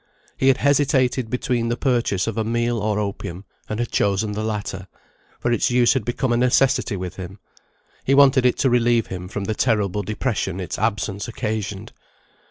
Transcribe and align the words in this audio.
He 0.35 0.47
had 0.47 0.57
hesitated 0.57 1.29
between 1.29 1.69
the 1.69 1.77
purchase 1.77 2.25
of 2.25 2.35
meal 2.43 2.79
or 2.79 2.97
opium, 2.97 3.45
and 3.69 3.79
had 3.79 3.91
chosen 3.91 4.31
the 4.31 4.43
latter, 4.43 4.87
for 5.39 5.51
its 5.51 5.69
use 5.69 5.93
had 5.93 6.05
become 6.05 6.33
a 6.33 6.37
necessity 6.37 6.97
with 6.97 7.17
him. 7.17 7.37
He 8.03 8.15
wanted 8.15 8.43
it 8.47 8.57
to 8.61 8.69
relieve 8.71 9.05
him 9.13 9.27
from 9.27 9.43
the 9.43 9.53
terrible 9.53 10.01
depression 10.01 10.59
its 10.59 10.79
absence 10.79 11.27
occasioned. 11.27 11.93